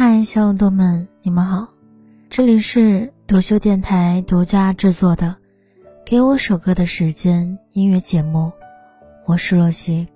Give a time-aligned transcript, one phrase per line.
[0.00, 1.66] 嗨，小耳朵们，你们好，
[2.30, 5.26] 这里是独秀电台独家制作的
[6.06, 8.52] 《给我首歌的时间》音乐节目，
[9.26, 10.06] 我是洛西。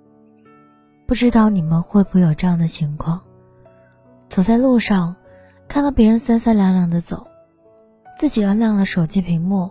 [1.05, 3.21] 不知道你们会不会有这样的情况：
[4.29, 5.17] 走在路上，
[5.67, 7.27] 看到别人三三两两的走，
[8.21, 9.69] 自己摁亮了手机屏幕，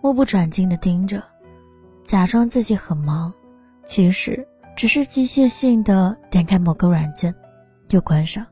[0.00, 1.22] 目不转睛的盯着，
[2.02, 3.30] 假装自己很忙，
[3.84, 7.34] 其实只是机械性的点开某个软件，
[7.90, 8.46] 又关上。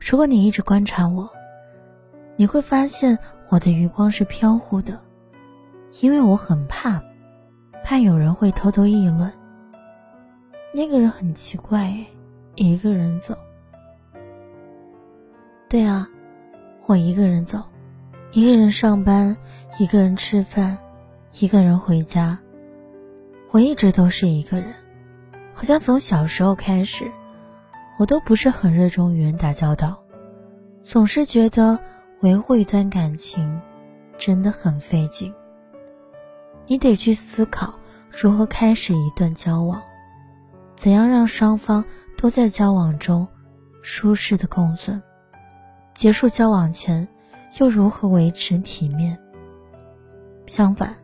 [0.00, 1.30] 如果你一直观察我，
[2.34, 3.18] 你会发现
[3.48, 4.98] 我的余光是飘忽的，
[6.00, 7.00] 因为我很怕，
[7.84, 9.30] 怕有人会偷偷议论。
[10.72, 11.94] 那个人很奇怪，
[12.56, 13.36] 一个人走。
[15.68, 16.08] 对啊，
[16.86, 17.62] 我一个人走，
[18.32, 19.36] 一个人上班，
[19.78, 20.76] 一个人吃饭，
[21.38, 22.38] 一个人回家。
[23.50, 24.72] 我一直都是一个人，
[25.52, 27.10] 好像从小时候开始。
[28.00, 30.02] 我都不是很热衷与人打交道，
[30.82, 31.78] 总是觉得
[32.20, 33.60] 维护一段感情
[34.16, 35.30] 真的很费劲。
[36.66, 37.74] 你得去思考
[38.10, 39.82] 如何开始一段交往，
[40.76, 41.84] 怎样让双方
[42.16, 43.28] 都在交往中
[43.82, 45.02] 舒适的共存，
[45.92, 47.06] 结束交往前
[47.58, 49.18] 又如何维持体面。
[50.46, 50.96] 相反，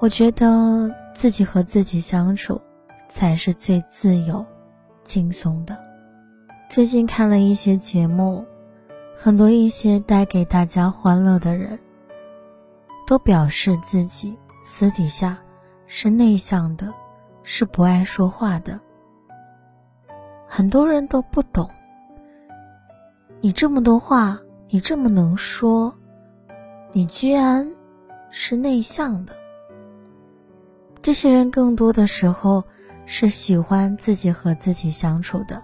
[0.00, 2.60] 我觉得自己和自己相处
[3.08, 4.44] 才是最自由、
[5.02, 5.85] 轻松的。
[6.68, 8.44] 最近看了一些节目，
[9.16, 11.78] 很多一些带给大家欢乐的人，
[13.06, 15.38] 都表示自己私底下
[15.86, 16.92] 是内向的，
[17.44, 18.78] 是不爱说话的。
[20.46, 21.70] 很多人都不懂，
[23.40, 25.94] 你这么多话，你这么能说，
[26.92, 27.72] 你居然
[28.30, 29.34] 是内向的。
[31.00, 32.64] 这些人更多的时候
[33.06, 35.62] 是喜欢自己和自己相处的。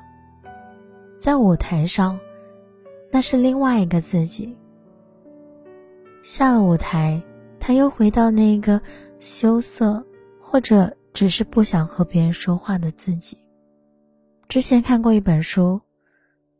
[1.22, 2.18] 在舞台上，
[3.12, 4.56] 那是另外一个自己。
[6.20, 7.22] 下了舞台，
[7.60, 8.80] 他又回到那个
[9.20, 10.04] 羞涩
[10.40, 13.38] 或者只是不想和别人说话的自己。
[14.48, 15.80] 之前看过一本书，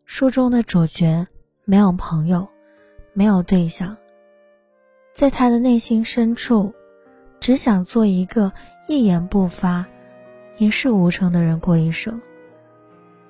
[0.04, 1.26] 书中的主角
[1.64, 2.46] 没有朋友，
[3.14, 3.96] 没有对象，
[5.12, 6.72] 在他的内心深处，
[7.40, 8.52] 只想做一个
[8.86, 9.84] 一言不发、
[10.56, 12.22] 一事无成的人过一生。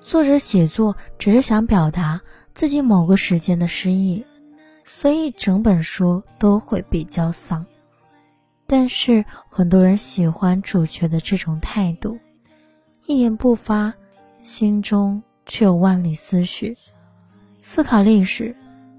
[0.05, 2.21] 作者写作只是想表达
[2.53, 4.23] 自己某个时间的失意，
[4.83, 7.65] 所以整本书都会比较丧。
[8.67, 12.17] 但是很多人喜欢主角的这种态度，
[13.05, 13.93] 一言不发，
[14.39, 16.77] 心中却有万里思绪，
[17.59, 18.55] 思考历史，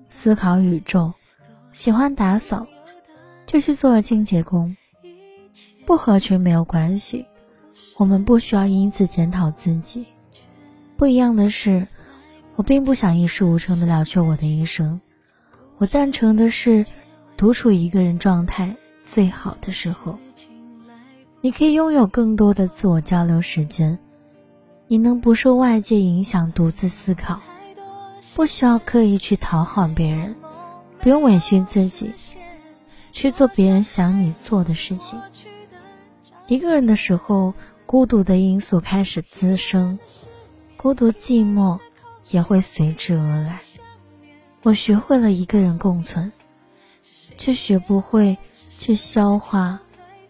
[0.08, 1.12] 思考宇宙，
[1.72, 2.66] 喜欢打扫，
[3.46, 4.76] 就去做清洁工。
[5.86, 7.26] 不合群没有关系，
[7.98, 10.06] 我们不需要因此检讨自己。
[11.04, 11.86] 不一样的是，
[12.56, 15.02] 我并不想一事无成的了却我的一生。
[15.76, 16.86] 我赞成的是，
[17.36, 18.74] 独处一个人状态
[19.06, 20.18] 最好的时候，
[21.42, 23.98] 你可以拥有更多的自我交流时间。
[24.88, 27.42] 你能不受外界影响独自思考，
[28.34, 30.34] 不需要刻意去讨好别人，
[31.02, 32.12] 不用委屈自己，
[33.12, 35.20] 去做别人想你做的事情。
[36.46, 37.52] 一个人的时候，
[37.84, 39.98] 孤独的因素开始滋生。
[40.84, 41.80] 孤独寂寞
[42.30, 43.62] 也会随之而来。
[44.62, 46.30] 我学会了一个人共存，
[47.38, 48.36] 却学不会
[48.78, 49.80] 去消化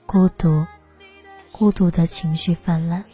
[0.06, 0.64] 孤独。
[1.50, 3.04] 孤独的情绪泛滥。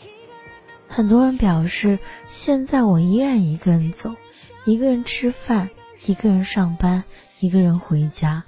[0.86, 4.14] 很多人表示，现在我依然一个人走，
[4.66, 5.70] 一个人吃饭，
[6.04, 7.02] 一个人上班，
[7.38, 8.44] 一个人回家，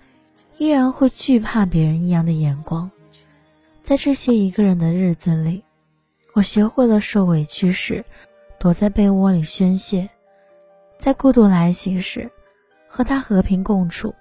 [0.59, 2.91] 依然会惧怕别人异样的眼光。
[3.83, 5.65] 在这些一个人的日子里，
[6.35, 8.05] 我学会了受委屈时。
[8.63, 10.09] 躲在被窝里宣泄，
[10.97, 12.31] 在孤独来袭时，
[12.87, 14.15] 和他和平共处；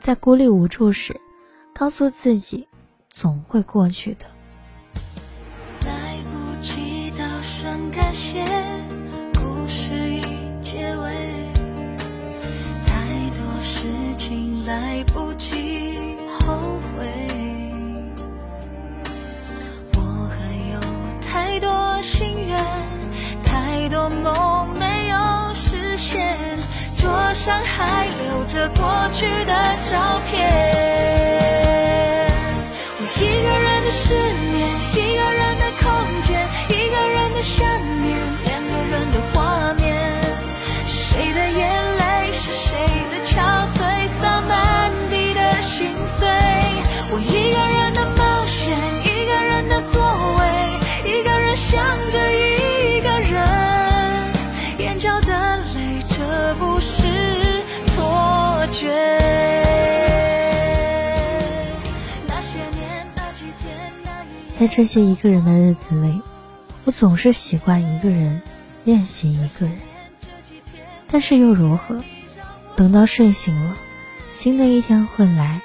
[0.00, 1.14] 在孤立无助时，
[1.72, 2.66] 告诉自己，
[3.14, 4.26] 总会过去的。
[5.86, 8.44] 来不及道声感谢，
[9.34, 10.22] 故事已
[10.60, 11.12] 结尾，
[12.84, 13.86] 太多事
[14.18, 15.87] 情来不及
[27.48, 29.52] 上还留着过去的
[29.90, 30.36] 照片。
[33.00, 34.12] 我一个人的失
[34.52, 35.88] 眠，一个人的空
[36.24, 36.28] 间，
[36.68, 37.56] 一个人的想
[37.97, 37.97] 念，
[64.58, 66.20] 在这些一个人的日子里，
[66.84, 68.42] 我总是习惯一个人
[68.82, 69.78] 练习一个人。
[71.06, 72.02] 但是又如何？
[72.74, 73.76] 等到睡醒了，
[74.32, 75.62] 新的一天会来，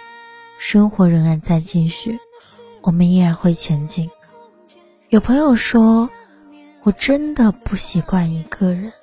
[0.60, 2.20] 生活仍然在继续，
[2.82, 4.12] 我们依然会前进。
[5.10, 6.12] 有朋友说，
[6.84, 8.94] 我真的不习惯一个人。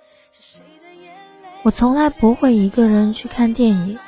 [1.64, 3.98] 我从来不会一个人去看电影，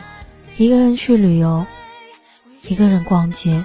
[0.57, 1.67] 一个人去旅游，
[2.69, 3.65] 一个人逛街。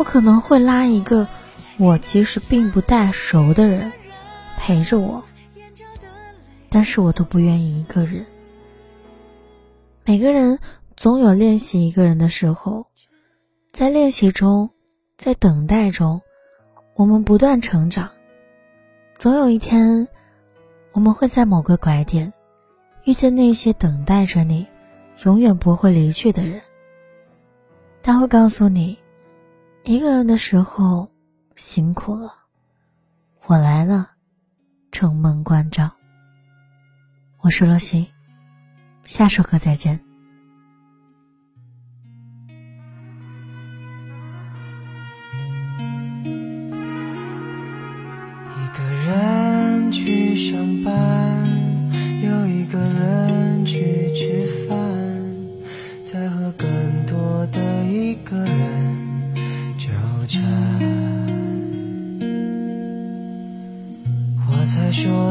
[0.00, 1.28] 我可能会拉一个
[1.76, 3.92] 我其实并不太熟的人
[4.56, 5.22] 陪着我，
[6.70, 8.24] 但是我都不愿意一个人。
[10.06, 10.58] 每个人
[10.96, 12.86] 总有练习一个人的时候，
[13.72, 14.70] 在练习中，
[15.18, 16.22] 在等待中，
[16.94, 18.08] 我们不断成长。
[19.18, 20.08] 总有一天，
[20.92, 22.32] 我们会在某个拐点。
[23.04, 24.66] 遇见那些等待着你、
[25.24, 26.62] 永远不会离去的人，
[28.02, 28.98] 他会告诉你，
[29.84, 31.10] 一个人的时候
[31.56, 32.32] 辛苦了，
[33.46, 34.10] 我来了，
[34.92, 35.90] 承蒙关照。
[37.40, 38.08] 我是罗西，
[39.04, 39.98] 下首歌再见。
[48.54, 51.40] 一个人去上班。
[52.22, 54.49] 又一个人去吃饭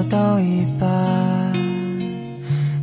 [0.10, 0.90] 到一半，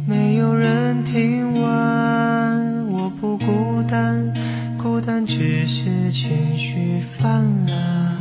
[0.06, 2.86] 没有人听完。
[2.86, 4.32] 我不孤单，
[4.78, 8.16] 孤单只是情绪泛滥。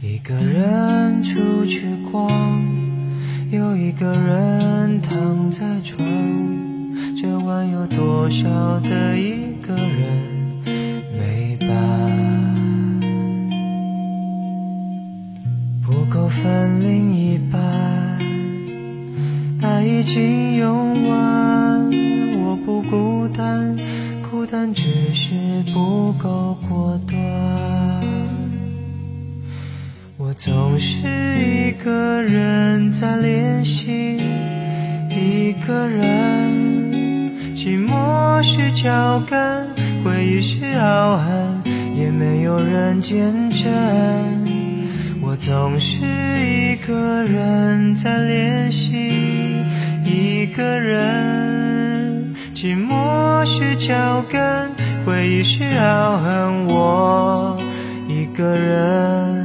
[0.00, 2.32] 一个人出去逛。
[3.50, 5.98] 又一个人躺在床，
[7.20, 10.31] 这晚有多少的一个人
[20.12, 21.90] 经用完。
[22.38, 23.74] 我不孤单，
[24.20, 25.30] 孤单只是
[25.72, 27.18] 不够果断。
[30.18, 30.98] 我总是
[31.38, 34.20] 一个人在练习，
[35.08, 36.04] 一个人，
[37.56, 39.66] 寂寞是脚跟，
[40.04, 41.62] 回忆是傲寒，
[41.96, 43.72] 也没有人见证。
[45.22, 49.31] 我总是一个人在练习，
[53.86, 54.70] 脚跟，
[55.04, 57.58] 回忆是傲寒，我
[58.06, 59.41] 一个人。